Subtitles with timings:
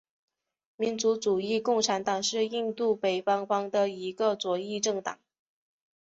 [0.77, 5.19] 民族主义共产党是印度北方邦的一个左翼政党。